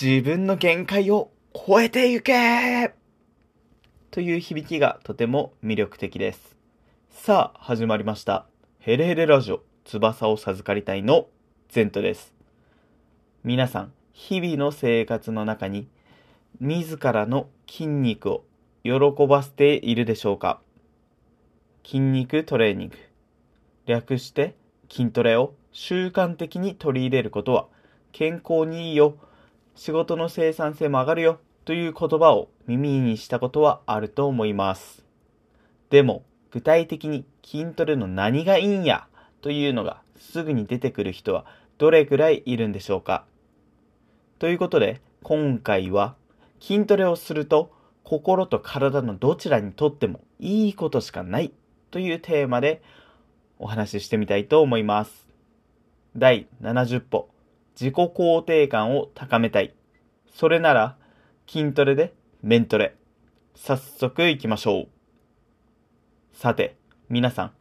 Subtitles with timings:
[0.00, 2.94] 自分の限界を超えてゆけ
[4.12, 6.56] という響きがとても魅力的です。
[7.10, 8.46] さあ、始まりました。
[8.78, 11.26] ヘレヘレラジオ、翼を授かりたいの
[11.68, 12.32] ゼントです。
[13.42, 15.88] 皆さん、日々の生活の中に、
[16.60, 18.44] 自らの筋肉を
[18.84, 18.92] 喜
[19.26, 20.60] ばせているでしょうか？
[21.84, 22.96] 筋肉トレーニング。
[23.86, 24.54] 略して
[24.88, 27.66] 筋トレを習慣的に取り入れることは
[28.12, 29.16] 健康にいいよ、
[29.78, 35.04] 仕事の生産性も上がるよという言葉を耳にしたことはあると思います。
[35.88, 39.06] でも具体的に筋トレの何がいいんや
[39.40, 41.46] というのがすぐに出てくる人は
[41.78, 43.24] どれくらいいるんでしょうか
[44.40, 46.16] ということで今回は
[46.60, 47.70] 筋トレをすると
[48.02, 51.52] 心と体のどちらにとってもいいことしかない
[51.92, 52.82] というテーマで
[53.60, 55.28] お話ししてみたいと思います。
[56.16, 57.28] 第70歩
[57.80, 59.72] 自己肯定感を高めたい。
[60.34, 60.96] それなら
[61.46, 62.96] 筋トレでメントレ。
[63.54, 64.88] 早速行きましょう。
[66.32, 66.76] さて、
[67.08, 67.52] 皆さん、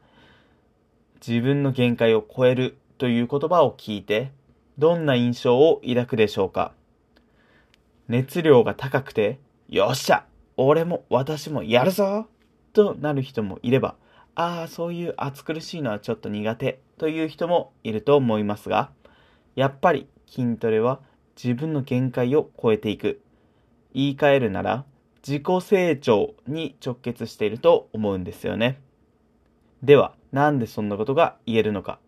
[1.25, 4.31] 自分の限界を超えるという言葉を聞いて、
[4.79, 6.73] どんな印象を抱くでしょうか？
[8.07, 9.37] 熱量が高くて、
[9.69, 10.25] よっしゃ
[10.55, 12.25] 俺も私もやるぞ
[12.73, 13.95] となる人もいれば、
[14.33, 18.89] ああ、そういう暑苦しいのはちょっと苦手という人もいると思いますが、
[19.55, 20.99] やっぱり筋トレは
[21.41, 23.21] 自分の限界を超えていく。
[23.93, 24.85] 言い換えるなら、
[25.27, 28.79] 自己成長に直結していると思うんですよね。
[29.83, 31.99] では、なんでそんなことが言えるのか、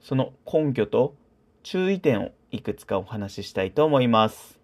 [0.00, 1.14] その根拠と
[1.62, 4.58] 注意点をいくつかお話ししたいと思います。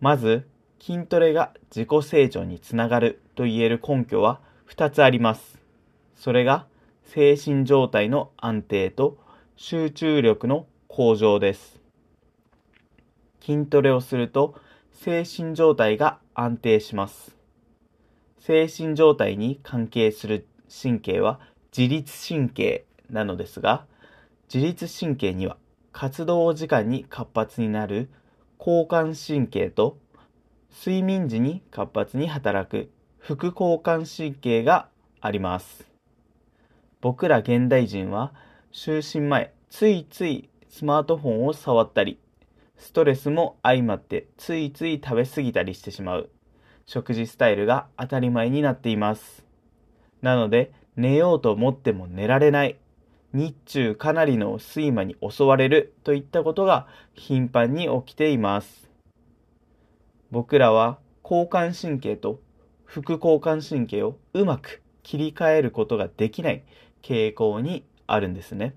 [0.00, 0.46] まず、
[0.78, 5.58] 筋トレが自己成長につながると言える根拠は2つあります。
[6.14, 6.66] それが、
[7.04, 9.18] 精神状態の安定と
[9.56, 11.78] 集中力の向上です。
[13.42, 14.58] 筋トレをすると
[14.92, 17.36] 精神状態が安定します。
[18.38, 20.46] 精神状態に関係する
[20.82, 21.38] 神経は
[21.76, 23.84] 自律神経なのですが、
[24.50, 25.58] 自律神経には
[25.92, 28.08] 活動時間に活発になる
[28.58, 29.98] 交感神経と
[30.74, 34.88] 睡眠時に活発に働く副交感神経が
[35.20, 35.84] あります。
[37.02, 38.32] 僕ら現代人は
[38.72, 42.18] 就寝前ついついスマートフォンを触ったり
[42.76, 46.30] ストレスも相まってついつい食べ過ぎたりしてしまう
[46.86, 49.44] 食事スタイルが当たり前になっています。
[50.22, 52.78] なので寝ようと思っても寝られない。
[53.32, 58.88] 日中かなりの睡魔に襲われるといったことが頻繁に起きています。
[60.30, 62.40] 僕らは交感神経と
[62.84, 66.64] 副交感神経をうまく切り替えることができない
[67.02, 68.74] 傾向にあるんですね。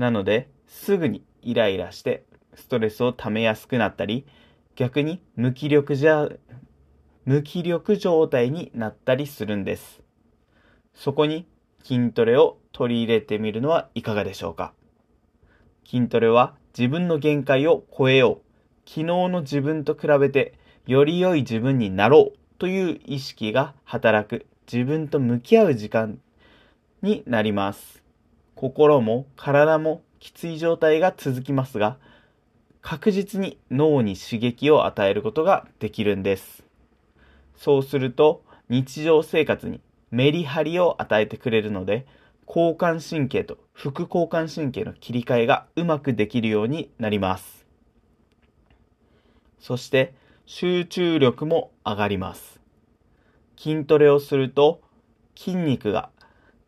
[0.00, 2.24] なので、すぐにイライラして
[2.54, 4.24] ストレスを溜めやすくなったり、
[4.74, 6.26] 逆に無気力じゃ、
[7.26, 10.00] 無気力状態になったりするんです。
[10.94, 11.46] そこに
[11.84, 14.72] 筋トレを取り入れてみるのはいかがでしょうか？
[15.86, 18.88] 筋トレは自分の限界を超えよう。
[18.88, 20.54] 昨日の自分と比べて
[20.86, 26.18] より良い自分になろうという意識が働く自分と向き合う時間
[27.02, 27.99] になります。
[28.60, 31.96] 心も体もきつい状態が続きますが、
[32.82, 36.62] 確実に脳に刺激を与えることができるんです。
[37.56, 42.06] そうすると日常生活にメリハリを与えてくれるので、
[42.46, 47.64] 交感神経と副交感神経の切り替えがうまくできるようになります。
[49.58, 50.12] そして
[50.44, 52.60] 集中力も上がります。
[53.56, 54.82] 筋トレをすると
[55.34, 56.10] 筋肉が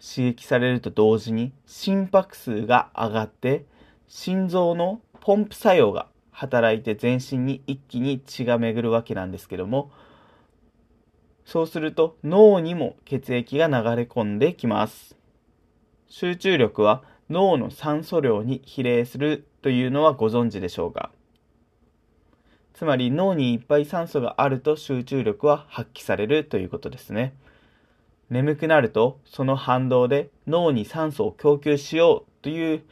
[0.05, 3.65] 刺激されると同時に心拍数が上がって
[4.09, 9.93] 心臓のポンプ作用が働いて全身に一気に血が巡るわけなんですけども
[11.45, 15.17] そうすると脳にも血液が流れ込んできます
[16.09, 21.12] 集中力は脳の酸素量に比例するというのはご存知でしょうか
[22.75, 27.32] つまり脳にいっぱい酸素があると集中力は発揮されるということですね。
[28.32, 32.82] 眠くなるとその反動で脳に酸素を供給しようという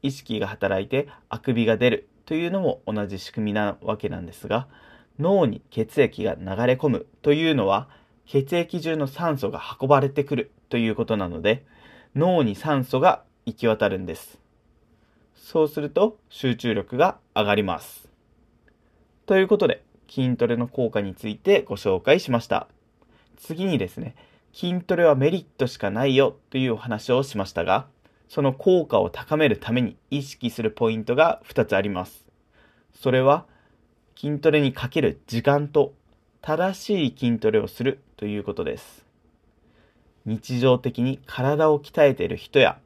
[0.00, 4.68] 意識が働いてあくびが出るというのも同じ仕組みなわけなんですが
[5.18, 7.90] 脳に血液が流れ込むというのは
[8.24, 11.62] 血液中の酸素が運ばれてくるということなので
[12.16, 14.38] 脳に酸素が行き渡るんです。
[15.34, 18.08] そうすると集中力が上がります。
[19.26, 22.66] ということで筋トレの効果についてご紹介しました。
[23.36, 24.14] 次にですね
[24.52, 27.86] 筋トレはメリットしかないよというお話をしましたが、
[28.28, 32.26] その効果を高めるために意識するポイントが2つあります。
[32.94, 33.46] それは
[34.16, 35.94] 筋トレにかける時間と
[36.42, 39.06] 正しい筋トレをするということです。
[40.26, 42.78] 日常的に体を鍛えている人や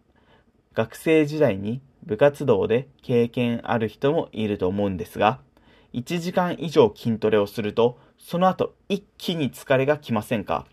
[0.74, 5.40] 学生時代に部活動で経験ある人もいると思うんですが、
[5.94, 10.66] 1時間以上筋トレをすると、その後一気に疲れがきませんか？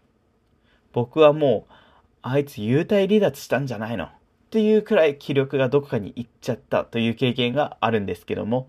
[0.93, 1.73] 僕はもう、
[2.21, 4.05] あいつ幽体離脱したんじゃないの？
[4.05, 4.09] っ
[4.51, 8.67] ていうくらい気力がどこかに行っちゃったという経験があるんですけども、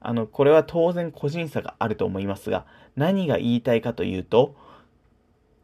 [0.00, 4.54] あの、これは当然個人差があると思いますが、何が言いたいかというと、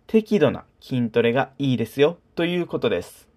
[0.06, 3.28] 適度な筋トレがいいですよということです。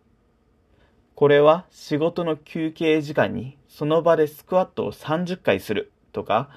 [1.13, 6.49] これは仕事の休憩時間にその場でスクワットを30回するとか、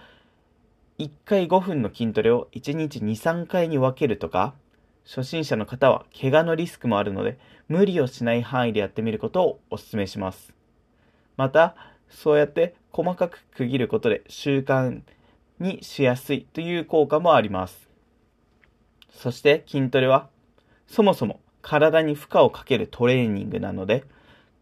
[0.99, 4.55] 1回5分の筋トレを1日2、3回に分けるとか、
[5.07, 7.39] 初心者の方は怪我のリスクもあるので、
[7.69, 10.53] 無理をしない範囲でやってみることをお勧めします。
[11.37, 11.77] また、
[12.11, 15.03] そうやって細かく区切ることで習慣
[15.61, 17.89] にしやすいという効果もあります。
[19.11, 20.29] そして筋トレは、
[20.89, 24.05] そもそも体に負荷をかけるトレーニングなので、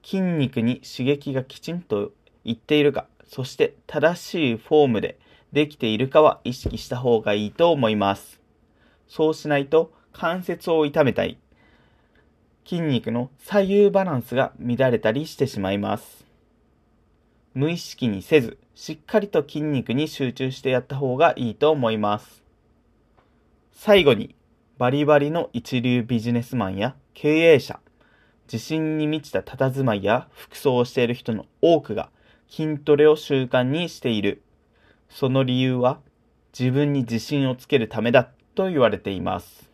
[0.02, 2.12] 筋肉に刺激がきちんと
[2.44, 5.18] いっているか、そして正しいフォームで
[5.52, 8.40] できているかは意識した方がいいと思います。
[9.08, 11.36] そうしないと関節を痛めたり、
[12.64, 16.24] 筋肉の左右バランスが乱れたりしてしまいます。
[17.52, 22.42] 無意識にせず、しっかりと筋肉に集中してやった方がいいと思います。
[23.72, 24.34] 最後に、
[24.78, 27.80] バリバリの一流ビジネスマンや経営者、
[28.52, 32.10] 自信に満ちた佇まいや服装をしている人の多くが
[32.48, 34.42] 筋トレを習慣にしている。
[35.08, 36.00] その理由は
[36.58, 39.73] 自分に自信をつけるためだと言われています。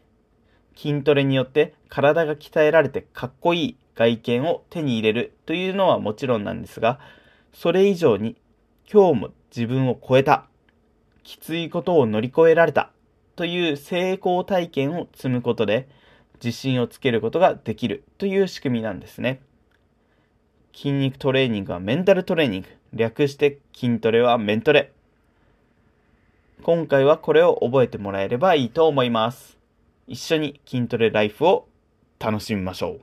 [0.81, 6.99] 筋トレによって体が鍛えられてかっこいい外見を手に入れるというのはもちろんなんですが、
[7.53, 8.35] それ以上に
[8.91, 10.47] 今日も自分を超えた、
[11.23, 12.91] きついことを乗り越えられた
[13.37, 15.87] という成功体験を積むことで
[16.43, 19.43] 自信をつけることができるという仕組みなんですね。
[20.75, 22.69] 筋肉トレーニングはメンタルトレーニング。
[22.95, 24.93] 略して筋トレはメントレ。
[26.63, 29.60] 今回はこれを覚えてもらえればいいと思います。
[30.11, 31.69] 一緒に筋トレライフを
[32.19, 33.01] 楽しみましょう。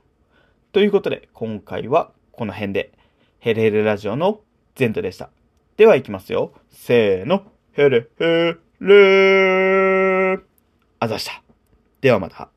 [0.73, 2.91] ということで、今回はこの辺で、
[3.39, 4.41] ヘレヘレラジオの
[4.77, 5.29] 前途でした。
[5.77, 6.51] では行きますよ。
[6.69, 7.43] せーの。
[7.71, 10.41] ヘレヘレー。
[10.99, 11.41] あざした。
[12.01, 12.49] ではまた。